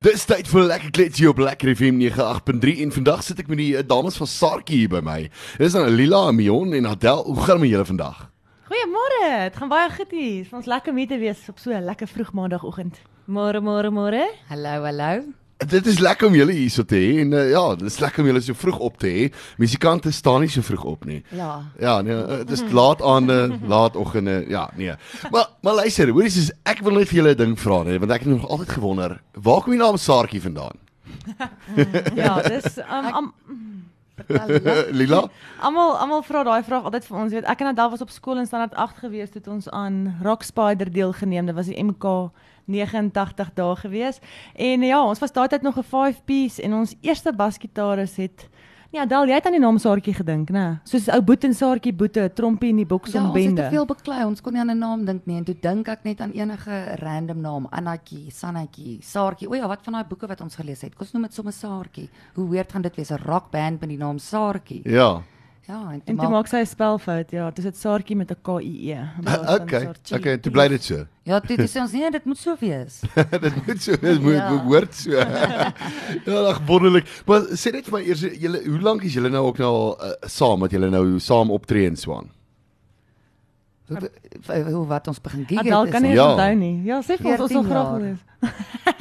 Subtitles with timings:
[0.00, 3.74] Dis tyd vir lekker kletsie op Lekker FM 98.3 en vandag sit ek met die
[3.76, 5.16] uh, dames van Sarkie hier by my.
[5.60, 7.20] Dis dan Lila, Mion en Adel.
[7.26, 8.22] Hoe gaan met julle vandag?
[8.70, 9.18] Goeiemôre.
[9.50, 10.48] Dit gaan baie goed hier.
[10.56, 12.96] Ons lekker mee te wees op so 'n lekker vroeg maandagooggend.
[13.28, 14.24] Môre, môre, môre.
[14.48, 15.39] Hallo, hallo.
[15.68, 18.22] Dit is lekker om julle hier so te hê en uh, ja, dit is lekker
[18.22, 19.26] om julle so vroeg op te hê.
[19.60, 21.20] Musikante staan nie so vroeg op nie.
[21.36, 21.50] Ja.
[21.80, 24.44] Ja, nee, uh, dis laat aande, laat oggende.
[24.48, 24.94] Ja, nee.
[25.30, 28.12] Maar maar luister, hoorie soos ek wil net vir julle 'n ding vra nee, want
[28.12, 30.80] ek het nog altyd gewonder, waar kom die naam Sarkie vandaan?
[32.20, 33.32] Ja, dis um, um,
[35.00, 35.28] Lila?
[35.60, 37.32] almal almal vra daai vraag altyd vir ons.
[37.32, 39.68] Jy weet, ek en Adel was op skool in standaard 8 gewees toe het ons
[39.68, 41.46] aan Rock Spider deelgeneem.
[41.46, 42.30] Dit was die MK
[42.70, 44.20] 89 dae gewees.
[44.54, 48.48] En ja, ons was daai tyd nog 'n 5 piece en ons eerste basgitaris het
[48.90, 50.80] Nee, Adel, jy het aan die naam Saartjie gedink, né?
[50.82, 53.62] Soos ou Boet en Saartjie Boete, trompie in die Ja, boksom ons het bende.
[53.62, 54.24] te veel beklei.
[54.26, 56.96] Ons kon nie aan 'n naam dink nie en toe dink ek net aan enige
[56.98, 59.48] random naam, Annatjie, Sannetjie, Saartjie.
[59.48, 60.96] O ja, wat van daai boeke wat ons gelees het?
[60.96, 62.08] Kom ons noem dit sommer Saartjie.
[62.34, 64.82] Hoe weird gaan dit wees 'n rockband met die naam Saartjie?
[64.84, 65.22] Ja.
[65.70, 67.30] Ja, en En toe toe maak maak sy 'n spelfout.
[67.30, 68.98] Ja, dis dit Saartjie met 'n K I E.
[69.60, 69.82] Okay.
[69.84, 70.16] Saartjie.
[70.18, 71.06] Okay, toe bly dit so.
[71.22, 73.00] Ja, toe toe sê ons nee, dit moet so wees.
[73.44, 74.48] dit moet so dit moet Ja.
[74.50, 75.10] behoort so.
[76.26, 77.06] ja, ag wonderlik.
[77.26, 79.96] Maar sê net vir my eers julle hoe lank is julle nou ook nou al
[80.00, 82.26] uh, saam wat julle nou saam optree in Swaan?
[82.26, 82.39] V-
[83.90, 85.58] Hoe wat ons begin gee.
[85.58, 86.22] Adel kan nie Ja.
[86.22, 86.30] ja.
[86.32, 86.82] onthou nie.
[86.84, 88.18] Ja, sê vir ons ons wil 14 graag wees.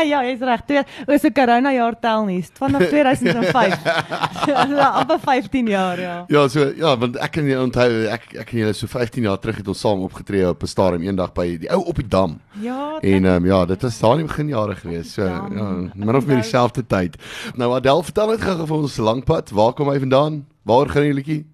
[0.10, 0.64] ja, jy's reg.
[0.68, 2.42] Twee oor so corona jaar tel nie.
[2.60, 3.78] Vanaf 2005.
[4.46, 4.56] so
[4.90, 6.16] amper 15 jaar, ja.
[6.28, 9.38] Ja, so ja, want ek kan nie onthou ek ek en julle so 15 jaar
[9.40, 12.40] terug het ons saam opgetree op 'n stadium eendag by die ou op die dam.
[12.60, 15.14] Ja, En ehm um, ja, dit was daar in die beginjare gewees.
[15.14, 15.48] So Ja.
[15.56, 17.16] ja, min of meer dieselfde tyd.
[17.56, 19.50] Nou Adel, vertel net gou vir ons langpad.
[19.52, 20.46] Waar kom hy vandaan?
[20.66, 21.46] Waar gaan jy liedjie?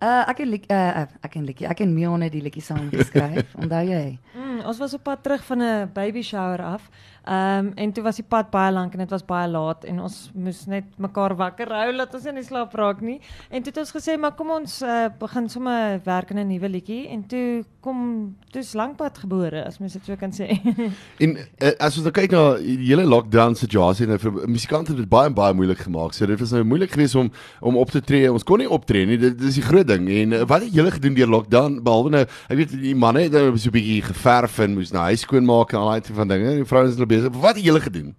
[0.00, 2.86] Uh ek en Lik- uh, ek en Likkie, ek en Mion het die liedjie saam
[2.90, 3.50] geskryf.
[3.60, 4.18] Onthou jy?
[4.34, 6.88] Mm, ons was op pad terug van 'n baby shower af.
[7.24, 10.00] Ehm um, en toe was die pad baie lank en dit was baie laat en
[10.00, 13.18] ons moes net mekaar wakker hou laat ons nie in slaap raak nie.
[13.50, 16.68] En toe het ons gesê maar kom ons uh, begin sommer werk aan 'n nuwe
[16.68, 18.00] liedjie en toe kom
[18.52, 20.48] toe's lankpad gebore as mens dit so kan sê.
[21.24, 25.02] En uh, as ons nou kyk na die hele lockdown situasie nou vir musikante het
[25.02, 26.14] dit baie baie moeilik gemaak.
[26.16, 27.30] So dit was nou moeilik geweest om
[27.60, 28.32] om op te tree.
[28.32, 29.18] Ons kon nie optree nie.
[29.20, 30.08] Dit, dit is die groot ding.
[30.08, 33.36] En uh, wat het julle gedoen deur lockdown behalwe nou ek weet die manne het
[33.36, 36.16] nou so 'n bietjie geverf en moes nou huis skoon maak en al daai tipe
[36.16, 36.56] van dinge.
[36.56, 37.40] Die vrouens hulle besig.
[37.42, 38.12] Wat het julle gedoen?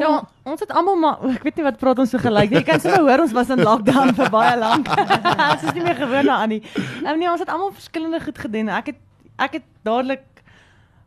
[0.00, 2.60] Ja, ons het almal maar ek weet nie wat praat ons so gelyk nie.
[2.62, 4.88] Jy kan sommer hoor ons was in lockdown vir baie lank.
[5.52, 6.62] ons is nie meer gewoond daaraan nie.
[7.04, 8.72] Um, nee, ons het almal verskillende goed gedoen.
[8.72, 9.02] Ek het
[9.36, 10.24] ek het dadelik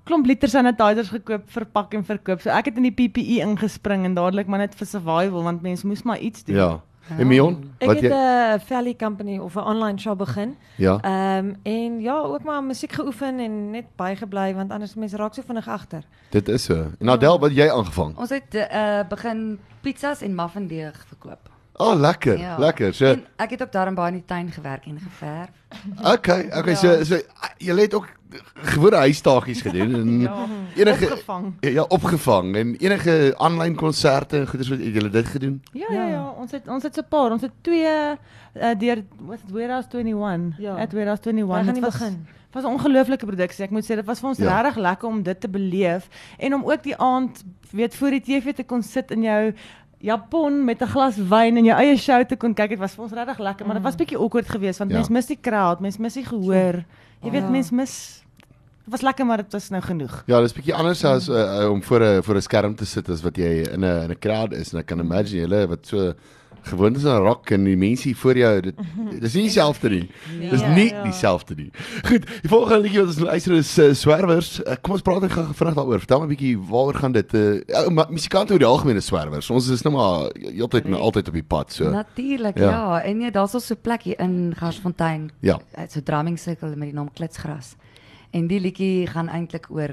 [0.10, 2.44] klomp liter sanitizers gekoop, verpak en verkoop.
[2.44, 5.88] So ek het in die PPE ingespring en dadelik maar net vir survival want mense
[5.88, 6.62] moes maar iets doen.
[6.62, 6.70] Ja.
[7.18, 10.56] En Mion, Ek wat het jy 'n Valley company of 'n online shop begin.
[10.76, 11.00] Ja.
[11.02, 15.34] Ehm um, en ja, ook maar musiek geoefen en net bygebly want anders mense raak
[15.34, 16.04] so vinnig agter.
[16.30, 16.86] Dit is so.
[17.00, 18.18] En Adel, wat jy aangevang?
[18.18, 21.50] Ons het uh begin pizzas en muffin-deeg verkoop.
[21.80, 22.38] Oh, lekker.
[22.38, 22.58] Ja.
[22.60, 22.94] Lekker.
[22.94, 25.50] So En ek het ook daarin baie in die tuin gewerk en geverf.
[26.04, 27.20] Okay, okay, so so
[27.58, 28.08] jy het ook
[28.74, 30.46] gewone huistagies gedoen en Ja,
[30.76, 31.54] enige opgevang.
[31.60, 35.62] Ja, ja, opgevang en enige aanlyn konserte en goeders wat het julle dit gedoen?
[35.72, 37.32] Ja, ja, ja, ons het ons het so 'n paar.
[37.32, 40.60] Ons het twee uh, deur wat Warehouse 21.
[40.60, 40.76] Ja.
[40.76, 41.56] At Warehouse Hy 21.
[41.56, 42.28] gaan Dit nie was begin.
[42.52, 43.64] was 'n ongelooflike produksie.
[43.66, 44.62] Ek moet sê dit was vir ons Ja.
[44.62, 46.08] regtig lekker om dit te beleef
[46.38, 49.54] en om ook die aand weet voor die TV te kon sit in jou
[50.02, 52.70] Japon met 'n glas wyn en jou eie show te kon kyk.
[52.70, 54.98] Dit was vir ons regtig lekker, maar dit was bietjie awkward geweest want Ja.
[54.98, 56.84] mens mis die crowd, mens mis die gehoor.
[57.24, 57.50] Jy weet Ja.
[57.50, 58.24] mens mis
[58.90, 60.24] Dit was lekker maar dit was nou genoeg.
[60.26, 63.22] Ja, dis bietjie anders as uh, om voor 'n voor 'n skerm te sit as
[63.22, 66.14] wat jy in 'n in 'n crowd is en ek kan imagine julle wat so
[66.64, 68.76] gewoond is aan rock en die mense hier voor jou dit
[69.20, 70.10] dis nie dieselfde nie.
[70.50, 71.04] Dis Ja, nie ja.
[71.04, 71.72] dieselfde nie.
[72.06, 74.60] Goed, die volgende liedjie wat ons luister is uh, Swerwers.
[74.60, 76.00] Uh, kom ons praat net gou vinnig daaroor.
[76.00, 77.34] Vertel my 'n bietjie waaroor gaan dit?
[77.34, 79.50] Uh, ja, ma- musikante oor die algemeen is Swerwers.
[79.50, 81.90] Ons is nou maar heeltyd en altyd op die pad so.
[81.90, 82.64] Natuurlik, Ja.
[82.70, 82.72] ja.
[82.72, 83.02] ja.
[83.04, 85.32] En ja, daar's ook so 'n plek hier in Garsfontein.
[85.42, 85.60] Ja.
[85.88, 87.76] So 'n drumming circle met die naam Klitsgras.
[88.32, 89.90] En die liedjie gaan eintlik oor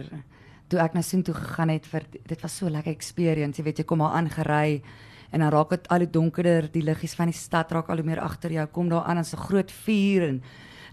[0.69, 3.57] toe ek na Soontoe gegaan het vir dit was so 'n lekker experience.
[3.59, 4.83] Jy weet jy kom daar aangery
[5.31, 8.07] en dan raak dit al hoe donkerder, die liggies van die stad raak al hoe
[8.07, 8.67] meer agter jou.
[8.67, 10.43] Kom daar aan en so groot vuur en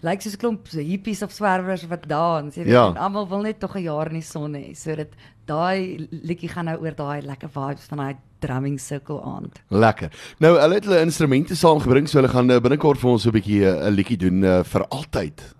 [0.04, 2.72] lyk soos 'n klomp hippies of swerwers wat dans, jy weet.
[2.72, 2.92] Ja.
[2.96, 4.74] Almal wil net tog 'n jaar in die son hê.
[4.76, 5.12] So dit
[5.46, 9.60] daai liedjie gaan nou oor daai lekker vibes van daai drumming circle aand.
[9.68, 10.10] Lekker.
[10.38, 13.62] Nou hulle het hulle instrumente saamgebring, so hulle gaan uh, binnekort vir ons 'n bietjie
[13.64, 15.54] uh, 'n liedjie doen uh, vir altyd.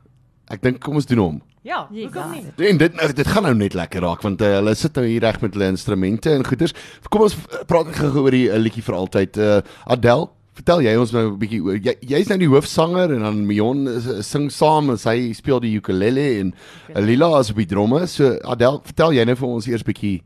[0.50, 1.42] Ek dink kom ons doen hom.
[1.64, 2.69] Ja, hoekom nie?
[2.69, 5.22] En dit nou dit gaan nou net lekker raak want uh, hulle sit nou hier
[5.25, 6.75] reg met hulle instrumente en goeders.
[7.08, 9.40] Kom ons uh, praat gou oor die uh, liedjie vir altyd.
[9.40, 9.62] Uh,
[9.94, 10.26] Adel,
[10.58, 13.88] vertel jy ons nou 'n bietjie oor jy jy's nou die hoofsanger en dan Mion
[13.88, 16.52] uh, sing saam en sy speel die ukulele en
[16.90, 17.06] okay.
[17.08, 18.05] Lila is op die dromme.
[18.12, 20.19] So Adel, vertel jy nou vir ons eers bietjie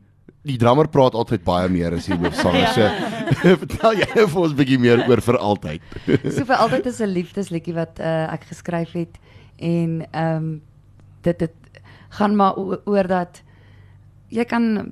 [0.43, 2.67] die drummer praat altyd baie meer as die hoofsanger.
[2.75, 2.83] So
[3.63, 5.91] vertel jy nou vir ons bietjie meer oor vir altyd.
[6.35, 9.15] So vir altyd is 'n liefdesliedjie wat uh, ek geskryf het
[9.55, 10.57] en ehm um,
[11.23, 11.51] dit dit
[12.19, 12.55] gaan maar
[12.85, 13.41] oor dat
[14.29, 14.91] jy kan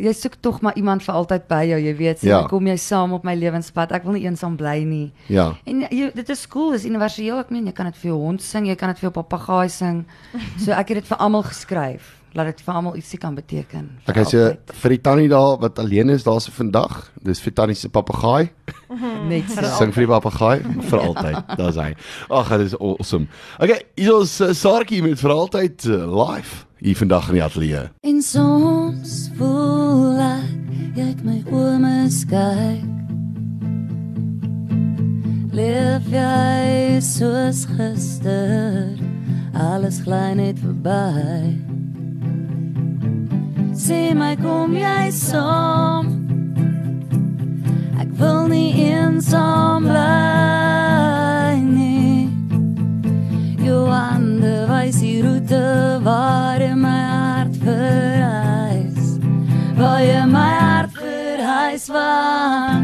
[0.00, 2.42] jy soek tog maar iemand vir altyd by jou, jy weet, Ja.
[2.48, 3.92] kom jy saam op my lewenspad.
[3.92, 5.12] Ek wil nie eensaam bly nie.
[5.28, 5.50] Ja.
[5.66, 7.38] En jy, dit is cool, dis universeel.
[7.38, 9.68] Ek meen jy kan dit vir jou hond sing, jy kan dit vir jou papegaai
[9.68, 10.06] sing.
[10.64, 13.90] So ek het dit vir almal geskryf, laat dit vir almal ietsie kan beteken.
[14.08, 14.72] Okay, so altyd.
[14.80, 18.48] vir die tannie daar wat alleen is daar se vandag, dis vir tannie se papegaai.
[19.28, 19.66] Net so.
[19.78, 20.60] Sing vir die papegaai
[20.90, 21.54] vir altyd.
[21.58, 21.92] Daar's hy.
[22.28, 23.28] Ag, dit is awesome.
[23.58, 27.82] Okay, hier is uh, Saartjie met vir altyd uh, live hier vandag in die ateljee.
[28.08, 32.88] En soms voel ek jy het my oë skyk.
[35.50, 38.94] Leef jy soos gister,
[39.54, 41.58] alles gly net verby.
[43.74, 46.19] Sê my kom jy saam?
[48.20, 52.28] Wil nie eensaam bly nie.
[53.64, 55.64] Jou hande wys die roete
[56.04, 59.16] waar my hart verhuis.
[59.80, 62.79] Waar my hart verhuis van.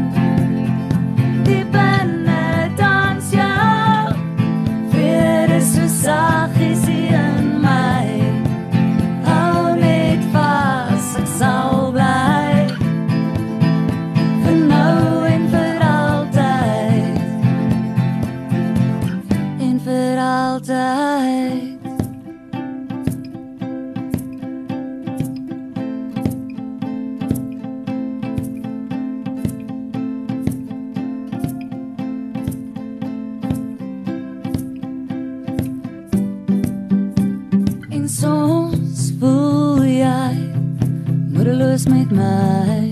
[41.77, 42.91] Moedeloos met my.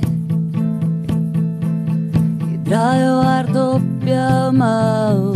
[2.51, 5.35] Jy draai jou hart op jou mou,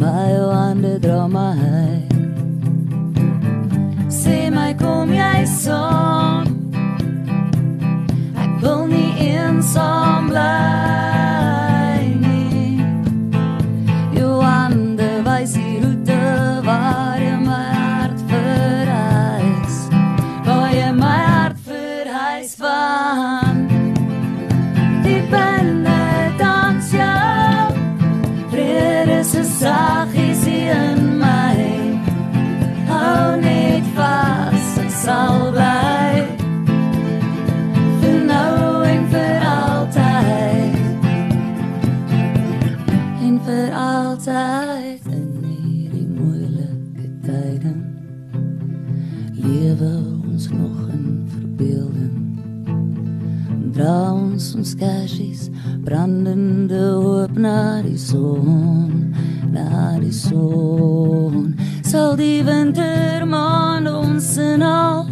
[0.00, 2.02] maar jou hande dra my.
[4.08, 6.46] Sê my kom jy saam?
[8.34, 10.01] Ek wil nie eensaam
[55.92, 59.12] brandende hoop na die son,
[59.52, 61.52] na die son.
[61.84, 65.04] Sal die wintermaan ons in al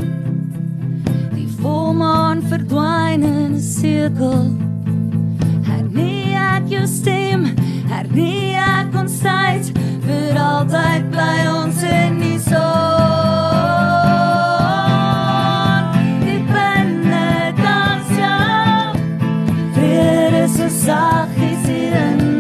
[1.35, 4.49] die volmaan verdwyn in 'n sirkel.
[5.69, 7.44] Hernie ek jou stem,
[7.93, 9.65] hernie ek ons tyd,
[10.06, 13.10] vir altyd bly ons in die son.
[20.61, 22.40] So saggies hier in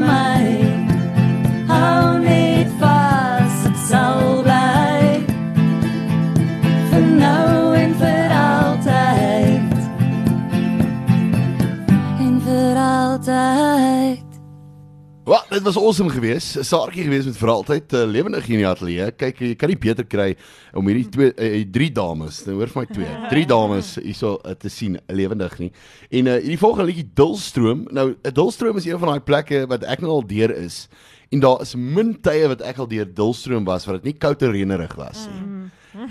[15.30, 16.56] Wat, dit was awesome geweest.
[16.66, 19.04] Saartjie geweest met vir altyd uh, lewendig hier in die ateljee.
[19.14, 20.32] Kyk, jy kan nie beter kry
[20.74, 24.56] om hierdie twee uh, drie dames, nou hoor vir my twee, drie dames hierso uh,
[24.58, 25.68] te sien lewendig nie.
[26.10, 27.84] En uh, hierdie volgende liedjie Dulstroom.
[27.94, 30.88] Nou, 'n Dulstroom is een van daai plekke wat ek nou al deur is.
[31.30, 34.42] En daar is min tye wat ek al deur Dulstroom was wat dit nie koud
[34.42, 35.44] en reënerig was nie.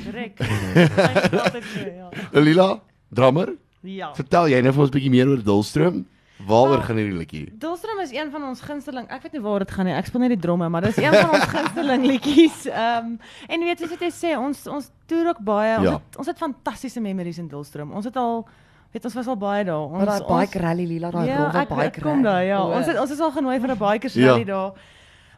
[0.05, 0.39] Direk.
[0.39, 2.07] Ek is altyd so, ja.
[2.07, 2.39] Mm.
[2.45, 2.69] Lila,
[3.11, 3.51] drummer,
[3.83, 4.13] Ja.
[4.15, 6.05] vertel jy nou vir ons 'n bietjie meer oor Dulstroom?
[6.47, 7.51] Waaroor gaan hierdie liedjie?
[7.59, 9.07] Dolstrom is een van ons gunsteling.
[9.11, 9.93] Ek weet nie waar dit gaan nie.
[9.93, 12.65] Ek speel net die dromme, maar dis een van ons gunsteling liedjies.
[12.71, 15.75] Ehm um, en weet jy wat jy sê, ons ons toer ook baie.
[15.77, 15.93] Ons Ja.
[15.99, 17.91] het ons het fantastiese memories in Dolstrom.
[17.91, 18.47] Ons het al
[18.93, 19.83] weet ons was al baie daar.
[19.89, 22.61] Ons daai bike rally Lila, daai Ja, rowwe bike ek kom daar, ja.
[22.63, 24.31] O, Ons het ons is al genooi vir 'n bikers Ja.
[24.31, 24.71] rally daar.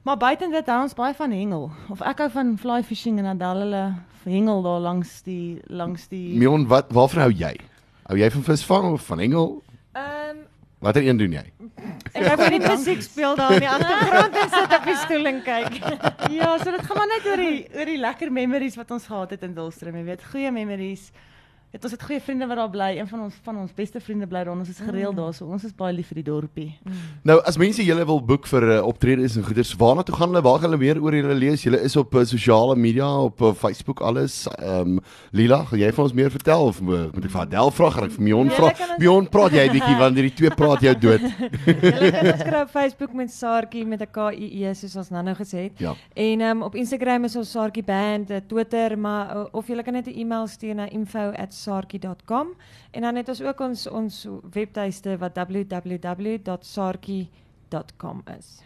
[0.03, 1.71] Maar buiten dit hou ons baie van hengel.
[1.89, 3.93] Of ek hou van fly fishing en dan hulle
[4.23, 7.55] hengel daar langs die langs die Mion, wat waarvan hou jy?
[8.07, 9.63] Hou jy van visvang of van hengel?
[9.93, 10.37] Ehm
[10.81, 11.43] Watter een doen jy?
[12.11, 15.29] ek hou van die musiek speel daar in die agtergrond en sit op die stoel
[15.29, 15.75] en kyk.
[16.33, 19.35] Ja, so dit gaan maar net oor die oor die lekker memories wat ons gehad
[19.35, 21.11] het in Dulstrom, jy weet, goeie memories.
[21.71, 22.87] Het ons het goeie vriende wat daar bly.
[22.99, 24.57] Een van ons van ons beste vriende bly daar.
[24.59, 26.65] Ons is gereeld daar, so ons is baie lief vir die dorpie.
[27.23, 30.41] Nou as mense julle wil boek vir uh, optredes en goeders, waarna toe gaan hulle?
[30.43, 31.63] Waar gaan hulle meer oor julle lees?
[31.63, 34.43] Julle is op uh, sosiale media, op uh, Facebook alles.
[34.57, 34.99] Ehm um,
[35.31, 37.89] Lila, gaan jy vir ons meer vertel of uh, moet ek vir Adel vra?
[37.95, 38.89] Gaan ek vir Mion Julle vra?
[38.99, 41.23] Mion, praat jy bietjie want hierdie twee praat jou dood.
[41.69, 45.13] Julle kan ons kry op Facebook met Saartjie met 'n K I E soos ons
[45.15, 45.79] nou-nou gesê het.
[45.79, 45.95] Ja.
[46.19, 50.11] En um, op Instagram is ons Saartjie Band, Twitter, maar uh, of jy kan net
[50.11, 50.91] 'n e-mail stuur na
[51.67, 52.47] info@saartjie.com
[52.91, 55.35] en dan het ons ook ons ons webtuiste wat
[57.71, 58.59] www.saartjie.com is.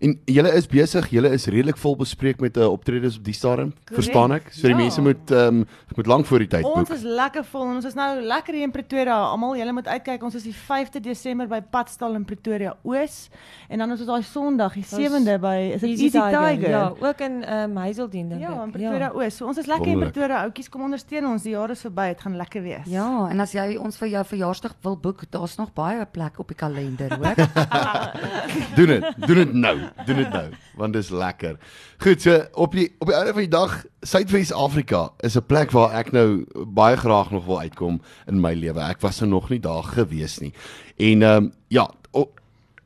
[0.00, 3.34] En julle is besig, julle is redelik vol bespreek met 'n uh, optredes op die
[3.34, 3.72] stadium.
[3.92, 4.52] Verstaan ek?
[4.52, 4.76] So die Ja.
[4.76, 6.96] mense moet ehm um, moet lank voor die tyd Ons boek.
[6.96, 9.14] is lekker vol en ons is nou lekker hier in Pretoria.
[9.30, 10.22] Almal, julle moet uitkyk.
[10.22, 13.28] Ons is die 5de Desember by Padstal in Pretoria Oos
[13.68, 16.68] en dan is ons daai Sondag, die 7de by is dit Easy, Tiger.
[16.70, 18.64] Ja, ook in um, Hazelden dink Ja, ek.
[18.64, 19.36] in Pretoria Oos.
[19.36, 20.12] So ons is lekker in Wonderlik.
[20.14, 20.42] Pretoria.
[20.44, 21.42] Ouetjies, kom ondersteun ons.
[21.42, 22.08] Die jaar is verby.
[22.08, 22.86] Dit gaan lekker wees.
[22.86, 26.48] Ja, en as jy ons vir jou verjaarsdag wil boek, daar's nog baie plek op
[26.48, 27.34] die kalender, hoor.
[28.76, 29.04] Doen dit.
[29.26, 29.78] Doen dit nou.
[30.06, 30.48] Doen dit nou
[30.80, 31.58] want dis lekker.
[31.98, 35.92] Goed, so op die op die einde van die dag, Suidwes-Afrika is 'n plek waar
[35.98, 38.80] ek nou baie graag nog wil uitkom in my lewe.
[38.80, 40.52] Ek was er nog nie daar gewees nie.
[40.96, 42.30] En ehm um, ja, o,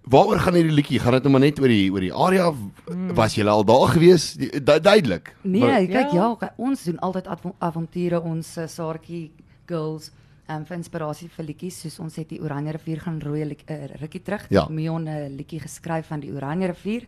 [0.02, 0.98] waaroor gaan hierdie liedjie?
[0.98, 2.52] Gaan dit nou maar net oor die oor die area?
[3.14, 4.32] Was jy al daar gewees?
[4.34, 5.36] Du duidelik.
[5.42, 6.36] Nee, Maar- kyk Ja.
[6.40, 9.30] ja, ons doen altyd avo- avonture ons uh, Saartjie
[9.66, 10.10] girls
[10.48, 13.86] um, vir inspirasie vir liedjies soos ons het die Oranje rivier gaan rooi liek- uh,
[14.00, 14.46] rukkie terug.
[14.50, 14.66] Ja.
[14.68, 17.06] Mion 'n liedjie geskryf van die Oranje rivier.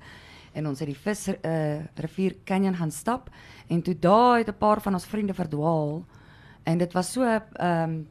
[0.53, 3.31] En ons het die vis uh, rivier canyon gaan stap.
[3.69, 6.05] En toe daar het 'n paar van ons vriende verdwaal.
[6.65, 8.07] En dit was so ehm um,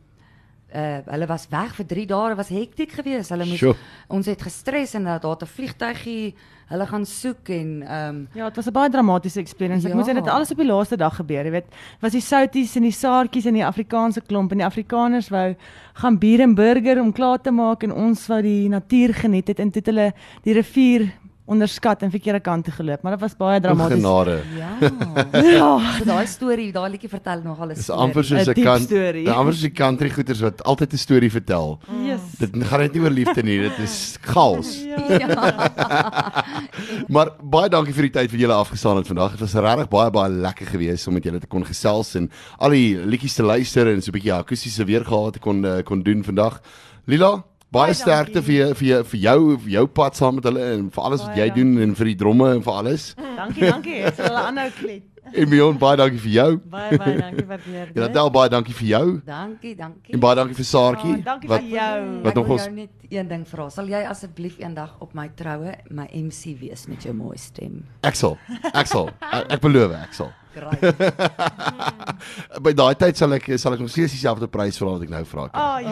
[0.74, 3.30] uh, hulle was weg vir 3 dae, dit was hektiek geweest.
[3.30, 3.76] Hulle moes Sjoe.
[4.10, 6.34] ons het gestres en uh, daar 'n vliegtuigie
[6.68, 9.86] hulle gaan soek en ehm um, Ja, dit was 'n baie dramatiese experience.
[9.86, 9.96] Ek Ja.
[10.00, 11.66] moet sê dit alles op die laaste dag gebeur, jy weet.
[12.02, 15.56] Was die souties en die saartjies in die Afrikaanse klomp en die Afrikaners wou
[15.94, 19.60] gaan bier en burger om klaar te maak en ons wou die natuur geniet het
[19.60, 21.12] en toe het hulle die rivier
[21.46, 23.98] onderskat en verkeerde kant toe geloop, maar dit was baie dramaties.
[24.02, 24.42] Genade.
[24.58, 24.72] ja.
[25.56, 25.80] Ja.
[26.00, 29.30] So daai storie, daai liedjie vertel nogal 'n Dis amper soos 'n diep kan storie.
[29.30, 31.80] amper soos die country goeters wat altyd 'n storie vertel.
[32.04, 32.22] Yes.
[32.40, 34.84] Dit gaan net nie oor liefde nie, dit is chaos.
[37.14, 39.32] Maar baie dankie vir die tyd wat julle afgestaan het vandag.
[39.38, 42.70] Dit was regtig baie baie lekker geweest om met julle te kon gesels en al
[42.76, 46.24] die liedjies te luister en so 'n bietjie akoestiese weergawe te kon uh, kon doen
[46.24, 46.62] vandag.
[47.06, 47.44] Lila,
[47.76, 48.48] baie Baie sterkte dankie.
[48.48, 51.26] vir jou vir jou vir jou vir jou pad saam met hulle en vir alles
[51.28, 53.10] wat jy doen en vir die dromme en vir alles.
[53.20, 54.00] Dankie, dankie.
[54.10, 55.04] Ek sal hulle aanhou klet.
[55.34, 56.58] En Mion, baie dankie vir jou.
[56.70, 58.04] Baie baie dankie waardeer dit.
[58.04, 59.22] Adel, baie dankie vir jou.
[59.26, 60.14] Dankie, dankie.
[60.14, 61.16] En baie dankie vir Saartjie.
[61.18, 62.22] Oh, dankie wat vir jou.
[62.24, 63.70] wat nog ons net een ding vra.
[63.70, 67.84] Sal jy asseblief eendag op my troue my MC wees met jou mooi stem?
[68.06, 68.38] ek sal.
[68.74, 69.10] Ek sal.
[69.50, 70.32] Ek, beloof ek sal.
[72.64, 75.20] By daai tyd sal ek sal ek nog steeds dieselfde prys vra wat ek nou
[75.28, 75.50] vra.
[75.52, 75.92] Oh, jy.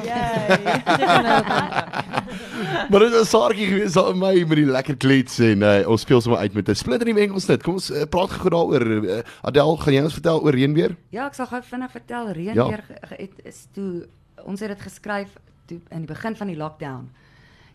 [2.89, 6.21] Maar dit was Saartjie gewees met my met die lekker klets en uh, ons speel
[6.23, 7.59] sommer uit met 'n splinter nuwe enkelsnit.
[7.63, 8.85] Kom ons uh, praat gou daaroor.
[9.03, 10.95] Uh, Adel, gaan jy ons vertel oor reënweer?
[11.09, 12.31] Ja, ek sal gou vinnig vertel.
[12.31, 12.67] Reën Ja.
[12.67, 14.07] weer ge- het is toe
[14.45, 17.09] ons het dit geskryf toe in die begin van die lockdown.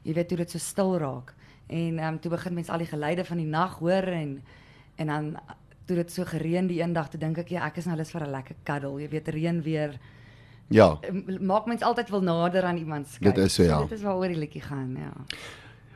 [0.02, 1.34] Jy weet toe dit so stil raak.
[1.68, 4.42] En ehm um, toe begin mense al die geluide van die nag hoor en
[4.96, 5.36] en dan
[5.86, 8.10] toe dit so gereën die een dag, toe dink ek ja, ek is nou lus
[8.10, 9.00] vir 'n lekker cuddle.
[9.00, 9.98] Jy weet reën weer
[10.70, 10.98] Ja.
[11.40, 13.34] maak mens altyd wil nader aan iemand skryf.
[13.34, 13.80] Dit is so, ja.
[13.80, 15.12] Dit is waaroor die liedjie gaan, ja.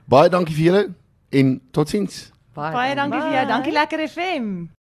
[0.08, 0.94] Baie dankie vir julle
[1.30, 2.32] en totsiens.
[2.54, 3.46] Baie dankie vir jou.
[3.46, 4.66] Dankie Lekker FM.